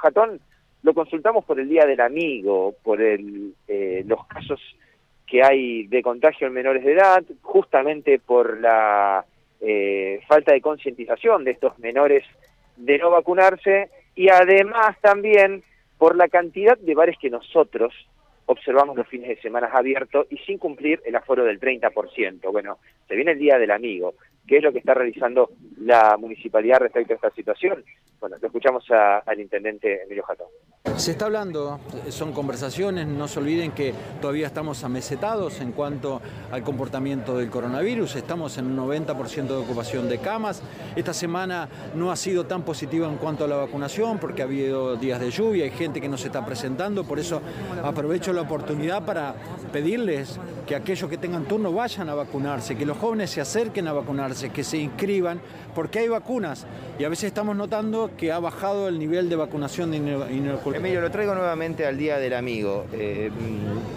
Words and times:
Jatón 0.00 0.40
lo 0.82 0.94
consultamos 0.94 1.44
por 1.44 1.60
el 1.60 1.68
Día 1.68 1.86
del 1.86 2.00
Amigo, 2.00 2.74
por 2.82 3.00
el, 3.00 3.54
eh, 3.68 4.02
los 4.06 4.26
casos 4.26 4.60
que 5.26 5.42
hay 5.42 5.86
de 5.86 6.02
contagio 6.02 6.46
en 6.46 6.54
menores 6.54 6.84
de 6.84 6.92
edad, 6.92 7.22
justamente 7.42 8.18
por 8.18 8.60
la 8.60 9.24
eh, 9.60 10.20
falta 10.26 10.52
de 10.52 10.60
concientización 10.60 11.44
de 11.44 11.52
estos 11.52 11.78
menores 11.78 12.24
de 12.76 12.98
no 12.98 13.10
vacunarse 13.10 13.90
y 14.14 14.28
además 14.28 14.96
también 15.00 15.62
por 15.98 16.16
la 16.16 16.28
cantidad 16.28 16.78
de 16.78 16.94
bares 16.94 17.18
que 17.18 17.30
nosotros 17.30 17.94
observamos 18.46 18.96
los 18.96 19.06
fines 19.06 19.28
de 19.28 19.40
semana 19.40 19.68
abiertos 19.72 20.26
y 20.30 20.38
sin 20.38 20.58
cumplir 20.58 21.00
el 21.04 21.14
aforo 21.14 21.44
del 21.44 21.60
30%. 21.60 22.50
Bueno, 22.50 22.78
se 23.06 23.14
viene 23.14 23.32
el 23.32 23.38
Día 23.38 23.58
del 23.58 23.70
Amigo. 23.70 24.14
¿Qué 24.46 24.56
es 24.56 24.62
lo 24.62 24.72
que 24.72 24.78
está 24.78 24.94
realizando 24.94 25.50
la 25.78 26.16
municipalidad 26.18 26.78
respecto 26.80 27.12
a 27.12 27.16
esta 27.16 27.30
situación? 27.30 27.84
Bueno, 28.18 28.36
lo 28.40 28.46
escuchamos 28.46 28.84
al 28.90 29.40
intendente 29.40 30.02
Emilio 30.02 30.22
Jatón. 30.24 30.48
Se 30.96 31.12
está 31.12 31.24
hablando, 31.26 31.80
son 32.10 32.32
conversaciones, 32.32 33.06
no 33.06 33.26
se 33.26 33.38
olviden 33.38 33.72
que 33.72 33.94
todavía 34.20 34.46
estamos 34.46 34.84
amesetados 34.84 35.60
en 35.60 35.72
cuanto 35.72 36.20
al 36.50 36.62
comportamiento 36.62 37.38
del 37.38 37.48
coronavirus, 37.48 38.16
estamos 38.16 38.58
en 38.58 38.66
un 38.66 38.76
90% 38.76 39.46
de 39.46 39.56
ocupación 39.56 40.08
de 40.08 40.18
camas. 40.18 40.62
Esta 40.96 41.14
semana 41.14 41.68
no 41.94 42.10
ha 42.10 42.16
sido 42.16 42.44
tan 42.44 42.62
positiva 42.62 43.08
en 43.08 43.16
cuanto 43.16 43.44
a 43.44 43.48
la 43.48 43.56
vacunación 43.56 44.18
porque 44.18 44.42
ha 44.42 44.44
habido 44.44 44.96
días 44.96 45.20
de 45.20 45.30
lluvia, 45.30 45.64
hay 45.64 45.70
gente 45.70 46.00
que 46.00 46.08
no 46.08 46.18
se 46.18 46.26
está 46.26 46.44
presentando, 46.44 47.04
por 47.04 47.18
eso 47.18 47.40
aprovecho 47.82 48.32
la 48.32 48.42
oportunidad 48.42 49.04
para 49.04 49.34
pedirles 49.72 50.38
que 50.66 50.76
aquellos 50.76 51.08
que 51.08 51.18
tengan 51.18 51.46
turno 51.46 51.72
vayan 51.72 52.08
a 52.08 52.14
vacunarse, 52.14 52.76
que 52.76 52.86
los 52.86 52.98
jóvenes 52.98 53.30
se 53.30 53.40
acerquen 53.40 53.88
a 53.88 53.92
vacunarse, 53.92 54.50
que 54.50 54.64
se 54.64 54.78
inscriban, 54.78 55.40
porque 55.74 56.00
hay 56.00 56.08
vacunas 56.08 56.66
y 56.98 57.04
a 57.04 57.08
veces 57.08 57.24
estamos 57.24 57.56
notando 57.56 58.10
que 58.16 58.32
ha 58.32 58.38
bajado 58.38 58.88
el 58.88 58.98
nivel 58.98 59.28
de 59.28 59.36
vacunación 59.36 59.90
de 59.90 59.96
inoculado. 59.96 60.79
Emilio, 60.80 61.02
lo 61.02 61.10
traigo 61.10 61.34
nuevamente 61.34 61.84
al 61.84 61.98
Día 61.98 62.18
del 62.18 62.32
Amigo. 62.32 62.86
Eh, 62.94 63.30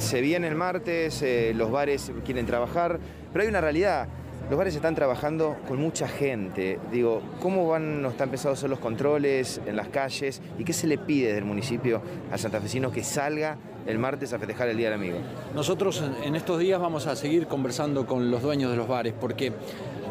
se 0.00 0.20
viene 0.20 0.48
el 0.48 0.56
martes, 0.56 1.22
eh, 1.22 1.52
los 1.54 1.70
bares 1.70 2.10
quieren 2.24 2.44
trabajar, 2.44 2.98
pero 3.32 3.44
hay 3.44 3.48
una 3.48 3.60
realidad. 3.60 4.08
Los 4.50 4.58
bares 4.58 4.74
están 4.74 4.96
trabajando 4.96 5.58
con 5.68 5.78
mucha 5.78 6.08
gente. 6.08 6.80
Digo, 6.90 7.22
¿cómo 7.40 7.68
van, 7.68 8.02
no 8.02 8.08
están 8.08 8.30
a 8.30 8.34
hacer 8.34 8.68
los 8.68 8.80
controles 8.80 9.60
en 9.64 9.76
las 9.76 9.90
calles? 9.90 10.42
¿Y 10.58 10.64
qué 10.64 10.72
se 10.72 10.88
le 10.88 10.98
pide 10.98 11.32
del 11.32 11.44
municipio 11.44 12.02
al 12.32 12.40
santafesino 12.40 12.90
que 12.90 13.04
salga 13.04 13.58
el 13.86 14.00
martes 14.00 14.32
a 14.32 14.40
festejar 14.40 14.68
el 14.68 14.76
Día 14.76 14.90
del 14.90 14.98
Amigo? 14.98 15.18
Nosotros 15.54 16.02
en 16.24 16.34
estos 16.34 16.58
días 16.58 16.80
vamos 16.80 17.06
a 17.06 17.14
seguir 17.14 17.46
conversando 17.46 18.06
con 18.06 18.28
los 18.32 18.42
dueños 18.42 18.72
de 18.72 18.76
los 18.76 18.88
bares 18.88 19.14
porque 19.20 19.52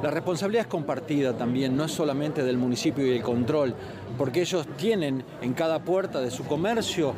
la 0.02 0.10
responsabilidad 0.10 0.64
es 0.64 0.68
compartida 0.68 1.34
también, 1.34 1.76
no 1.76 1.86
es 1.86 1.92
solamente 1.92 2.44
del 2.44 2.58
municipio 2.58 3.06
y 3.06 3.12
el 3.12 3.22
control, 3.22 3.76
porque 4.18 4.42
ellos 4.42 4.68
tienen 4.78 5.24
en 5.42 5.54
cada 5.54 5.80
puerta 5.84 6.22
de 6.22 6.32
su 6.32 6.44
comercio 6.46 7.14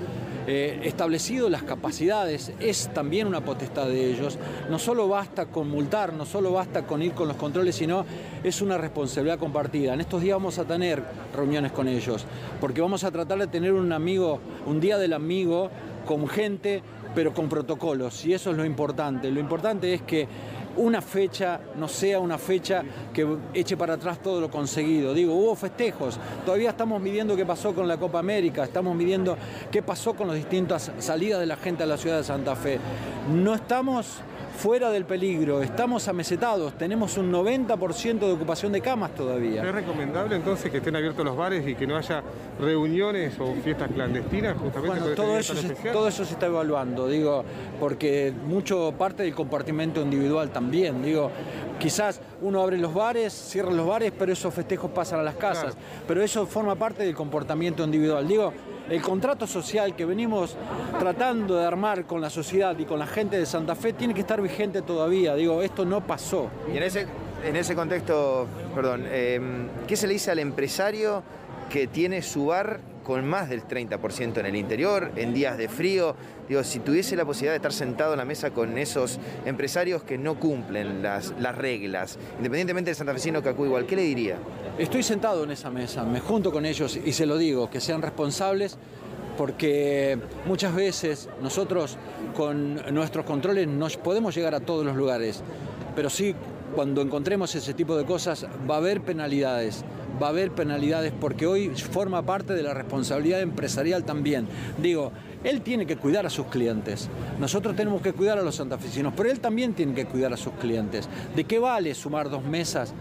eh, 0.45 0.81
establecido 0.84 1.50
las 1.50 1.64
capacidades, 1.64 2.52
es 2.59 2.94
también 2.94 3.28
una 3.28 3.45
potestad 3.45 3.88
de 3.88 4.12
ellos. 4.12 4.38
No 4.70 4.78
solo 4.78 5.08
basta 5.08 5.45
con 5.45 5.70
multar, 5.70 6.12
no 6.12 6.25
solo 6.25 6.52
basta 6.52 6.86
con 6.86 7.02
ir 7.02 7.14
con 7.14 7.30
los 7.30 7.38
controles, 7.38 7.75
sino 7.75 8.06
es 8.44 8.62
una 8.62 8.78
responsabilidad 8.78 9.40
compartida. 9.40 9.94
En 9.94 10.02
estos 10.02 10.22
días 10.22 10.36
vamos 10.36 10.59
a 10.59 10.66
tener 10.66 11.02
reuniones 11.34 11.72
con 11.72 11.88
ellos, 11.88 12.25
porque 12.59 12.81
vamos 12.81 13.06
a 13.06 13.12
tratar 13.12 13.40
de 13.40 13.47
tener 13.47 13.72
un 13.72 13.94
amigo, 13.94 14.42
un 14.66 14.81
día 14.81 14.97
del 14.97 15.14
amigo 15.14 15.70
con 16.06 16.28
gente, 16.28 16.84
pero 17.16 17.34
con 17.34 17.47
protocolos, 17.47 18.25
y 18.25 18.34
eso 18.34 18.52
es 18.52 18.58
lo 18.58 18.66
importante. 18.66 19.31
Lo 19.31 19.40
importante 19.40 19.94
es 19.94 20.02
que 20.02 20.28
una 20.77 21.02
fecha 21.02 21.59
no 21.77 21.88
sea 21.88 22.19
una 22.19 22.38
fecha 22.38 22.83
que 23.13 23.27
eche 23.53 23.77
para 23.77 23.93
atrás 23.93 24.21
todo 24.21 24.41
lo 24.41 24.49
conseguido. 24.49 25.13
Digo, 25.13 25.33
hubo 25.33 25.55
festejos, 25.55 26.19
todavía 26.45 26.71
estamos 26.71 27.02
midiendo 27.02 27.35
qué 27.35 27.45
pasó 27.45 27.73
con 27.73 27.88
la 27.88 27.97
Copa 27.97 28.19
América, 28.19 28.63
estamos 28.63 28.95
midiendo 28.95 29.38
qué 29.71 29.81
pasó 29.81 30.13
con 30.13 30.27
las 30.27 30.35
distintas 30.35 30.91
salidas 30.99 31.39
de 31.39 31.45
la 31.45 31.57
gente 31.57 31.83
a 31.83 31.85
la 31.85 31.97
ciudad 31.97 32.17
de 32.17 32.23
Santa 32.23 32.55
Fe. 32.55 32.79
No 33.31 33.53
estamos 33.53 34.21
fuera 34.58 34.90
del 34.92 35.06
peligro, 35.06 35.62
estamos 35.62 36.08
amesetados, 36.08 36.78
tenemos 36.78 37.18
un 37.18 37.31
90% 37.31 38.19
de 38.19 38.31
ocupación 38.31 38.72
de 38.72 38.81
camas 38.81 39.14
todavía. 39.16 39.64
¿Es 39.64 39.74
recomendable 39.74 40.36
entonces 40.36 40.72
que 40.72 40.78
estén 40.78 40.96
abiertos 40.96 41.25
los 41.25 41.36
bares 41.36 41.68
y 41.68 41.75
que 41.75 41.88
no 41.88 41.97
haya 41.97 42.22
reuniones 42.59 43.40
o 43.40 43.53
fiestas 43.63 43.92
clandestinas 43.92 44.58
justamente 44.58 45.00
bueno, 45.00 45.16
todo 45.16 45.38
eso, 45.38 45.56
se, 45.56 45.69
todo 45.92 46.08
eso 46.08 46.24
se 46.24 46.34
está 46.34 46.46
evaluando, 46.46 47.08
digo, 47.08 47.44
porque 47.80 48.34
mucho 48.46 48.94
parte 48.97 49.24
del 49.24 49.34
compartimento 49.34 50.02
individual 50.02 50.50
también, 50.52 51.02
digo, 51.03 51.31
quizás 51.80 52.22
uno 52.42 52.62
abre 52.62 52.78
los 52.78 52.94
bares, 52.94 53.34
cierra 53.34 53.72
los 53.72 53.88
bares, 53.88 54.13
pero 54.18 54.31
esos 54.31 54.53
festejos 54.53 54.92
pasan 54.92 55.19
a 55.19 55.24
las 55.24 55.36
casas, 55.36 55.75
pero 56.08 56.22
eso 56.22 56.46
forma 56.46 56.75
parte 56.75 57.03
del 57.03 57.16
comportamiento 57.16 57.84
individual, 57.84 58.28
digo, 58.28 58.53
el 58.89 59.01
contrato 59.01 59.47
social 59.47 59.95
que 59.95 60.05
venimos 60.05 60.55
tratando 60.99 61.55
de 61.55 61.66
armar 61.66 62.05
con 62.05 62.21
la 62.21 62.29
sociedad 62.29 62.77
y 62.77 62.85
con 62.85 62.99
la 62.99 63.07
gente 63.07 63.38
de 63.38 63.45
Santa 63.45 63.75
Fe 63.75 63.94
tiene 63.94 64.13
que 64.13 64.21
estar 64.21 64.41
vigente 64.41 64.81
todavía. 64.81 65.35
Digo, 65.35 65.61
esto 65.61 65.85
no 65.85 66.05
pasó. 66.05 66.49
Y 66.71 66.77
en 66.77 66.83
ese, 66.83 67.07
en 67.45 67.55
ese 67.55 67.75
contexto, 67.75 68.47
perdón, 68.75 69.05
em, 69.11 69.67
¿qué 69.88 69.95
se 69.95 70.07
le 70.07 70.13
dice 70.13 70.31
al 70.31 70.39
empresario 70.39 71.23
que 71.69 71.88
tiene 71.88 72.21
su 72.21 72.47
bar 72.47 72.79
con 73.03 73.28
más 73.28 73.50
del 73.50 73.64
30% 73.64 74.38
en 74.38 74.46
el 74.46 74.56
interior, 74.56 75.12
en 75.16 75.34
días 75.34 75.58
de 75.58 75.68
frío. 75.68 76.16
Digo, 76.47 76.64
si 76.64 76.80
tuviese 76.80 77.16
la 77.16 77.25
posibilidad 77.25 77.53
de 77.53 77.58
estar 77.58 77.74
sentado 77.74 78.14
en 78.14 78.19
la 78.19 78.25
mesa 78.25 78.52
con 78.52 78.78
esos 78.78 79.19
empresarios 79.46 80.03
que 80.03 80.18
no 80.18 80.40
cumplen 80.40 81.02
las, 81.02 81.34
las 81.40 81.56
reglas, 81.56 82.18
independientemente 82.38 82.90
del 82.90 82.96
santafesino 82.96 83.42
que 83.42 83.50
acude 83.50 83.68
igual, 83.68 83.86
¿qué 83.86 83.96
le 83.96 84.03
diría? 84.03 84.38
Estoy 84.78 85.03
sentado 85.03 85.44
en 85.44 85.52
esa 85.52 85.69
mesa, 85.69 86.03
me 86.03 86.19
junto 86.19 86.52
con 86.52 86.66
ellos 86.66 86.97
y 87.03 87.13
se 87.13 87.25
lo 87.25 87.38
digo, 87.38 87.69
que 87.69 87.80
sean 87.80 88.02
responsables 88.02 88.78
porque 89.38 90.19
muchas 90.46 90.75
veces 90.75 91.30
nosotros 91.42 91.97
con 92.36 92.75
nuestros 92.94 93.25
controles 93.25 93.68
no 93.68 93.88
podemos 94.03 94.36
llegar 94.36 94.53
a 94.56 94.59
todos 94.59 94.86
los 94.86 94.96
lugares, 94.96 95.42
pero 95.96 96.09
sí 96.09 96.36
cuando 96.75 97.02
encontremos 97.02 97.53
ese 97.56 97.74
tipo 97.74 97.96
de 97.96 98.06
cosas 98.06 98.47
va 98.69 98.75
a 98.75 98.78
haber 98.78 99.02
penalidades 99.02 99.84
va 100.23 100.28
a 100.28 100.29
haber 100.29 100.51
penalidades 100.51 101.11
porque 101.19 101.45
hoy 101.45 101.69
forma 101.69 102.25
parte 102.25 102.53
de 102.53 102.63
la 102.63 102.73
responsabilidad 102.73 103.41
empresarial 103.41 104.06
también. 104.06 104.47
Digo, 104.81 105.11
él 105.44 105.61
tiene 105.61 105.85
que 105.85 105.97
cuidar 105.97 106.25
a 106.25 106.29
sus 106.29 106.47
clientes. 106.47 107.09
Nosotros 107.39 107.75
tenemos 107.75 108.01
que 108.01 108.13
cuidar 108.13 108.39
a 108.39 108.41
los 108.41 108.56
santafesinos, 108.56 109.13
pero 109.16 109.29
él 109.29 109.41
también 109.41 109.73
tiene 109.73 109.94
que 109.94 110.06
cuidar 110.06 110.31
a 110.31 110.38
sus 110.38 110.53
clientes. 110.53 111.09
¿De 111.35 111.44
qué 111.44 111.59
vale 111.59 111.94
sumar 111.94 112.29
dos 112.29 112.44
mesas? 112.44 112.94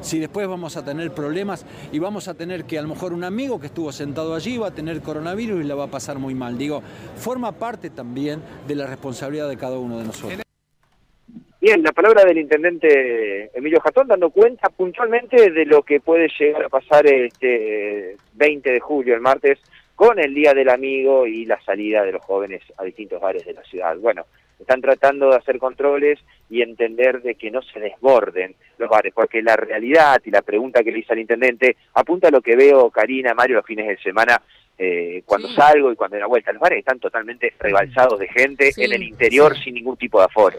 Si 0.00 0.18
después 0.18 0.48
vamos 0.48 0.78
a 0.78 0.84
tener 0.84 1.12
problemas 1.12 1.66
y 1.92 1.98
vamos 1.98 2.26
a 2.28 2.32
tener 2.32 2.64
que 2.64 2.78
a 2.78 2.82
lo 2.82 2.88
mejor 2.88 3.12
un 3.12 3.24
amigo 3.24 3.60
que 3.60 3.66
estuvo 3.66 3.92
sentado 3.92 4.34
allí 4.34 4.56
va 4.56 4.68
a 4.68 4.70
tener 4.70 5.02
coronavirus 5.02 5.62
y 5.62 5.68
la 5.68 5.74
va 5.74 5.84
a 5.84 5.90
pasar 5.90 6.18
muy 6.18 6.34
mal. 6.34 6.56
Digo, 6.56 6.82
forma 7.16 7.52
parte 7.52 7.90
también 7.90 8.40
de 8.66 8.74
la 8.74 8.86
responsabilidad 8.86 9.50
de 9.50 9.58
cada 9.58 9.78
uno 9.78 9.98
de 9.98 10.04
nosotros. 10.04 10.49
Bien, 11.60 11.82
la 11.82 11.92
palabra 11.92 12.24
del 12.24 12.38
intendente 12.38 13.50
Emilio 13.52 13.80
Jatón 13.80 14.08
dando 14.08 14.30
cuenta 14.30 14.70
puntualmente 14.70 15.50
de 15.50 15.66
lo 15.66 15.82
que 15.82 16.00
puede 16.00 16.28
llegar 16.38 16.64
a 16.64 16.68
pasar 16.70 17.06
este 17.06 18.16
20 18.32 18.72
de 18.72 18.80
julio, 18.80 19.14
el 19.14 19.20
martes, 19.20 19.58
con 19.94 20.18
el 20.18 20.32
Día 20.32 20.54
del 20.54 20.70
Amigo 20.70 21.26
y 21.26 21.44
la 21.44 21.60
salida 21.60 22.02
de 22.02 22.12
los 22.12 22.24
jóvenes 22.24 22.62
a 22.78 22.84
distintos 22.84 23.20
bares 23.20 23.44
de 23.44 23.52
la 23.52 23.62
ciudad. 23.64 23.94
Bueno, 23.98 24.24
están 24.58 24.80
tratando 24.80 25.28
de 25.28 25.36
hacer 25.36 25.58
controles 25.58 26.18
y 26.48 26.62
entender 26.62 27.20
de 27.20 27.34
que 27.34 27.50
no 27.50 27.60
se 27.60 27.78
desborden 27.78 28.54
los 28.78 28.88
bares, 28.88 29.12
porque 29.14 29.42
la 29.42 29.56
realidad 29.56 30.22
y 30.24 30.30
la 30.30 30.40
pregunta 30.40 30.82
que 30.82 30.92
le 30.92 31.00
hice 31.00 31.12
al 31.12 31.18
intendente 31.18 31.76
apunta 31.92 32.28
a 32.28 32.30
lo 32.30 32.40
que 32.40 32.56
veo, 32.56 32.90
Karina, 32.90 33.34
Mario, 33.34 33.56
los 33.56 33.66
fines 33.66 33.86
de 33.86 33.98
semana 33.98 34.40
eh, 34.82 35.22
cuando 35.26 35.46
salgo 35.48 35.92
y 35.92 35.94
cuando 35.94 36.16
doy 36.16 36.22
la 36.22 36.26
vuelta. 36.26 36.52
Los 36.52 36.60
bares 36.62 36.78
están 36.78 36.98
totalmente 36.98 37.52
rebalsados 37.58 38.18
de 38.18 38.28
gente 38.28 38.72
en 38.78 38.92
el 38.94 39.02
interior 39.02 39.54
sin 39.62 39.74
ningún 39.74 39.98
tipo 39.98 40.18
de 40.18 40.24
aforo. 40.24 40.56